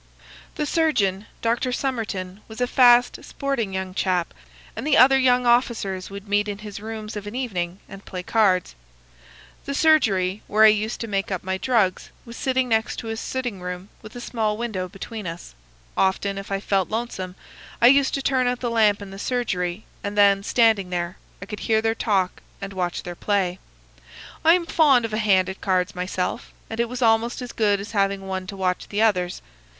[0.55, 1.71] "The surgeon, Dr.
[1.71, 4.33] Somerton, was a fast, sporting young chap,
[4.75, 8.23] and the other young officers would meet in his rooms of an evening and play
[8.23, 8.73] cards.
[9.65, 13.61] The surgery, where I used to make up my drugs, was next to his sitting
[13.61, 15.53] room, with a small window between us.
[15.95, 17.35] Often, if I felt lonesome,
[17.79, 21.45] I used to turn out the lamp in the surgery, and then, standing there, I
[21.45, 23.59] could hear their talk and watch their play.
[24.43, 27.79] I am fond of a hand at cards myself, and it was almost as good
[27.79, 29.43] as having one to watch the others.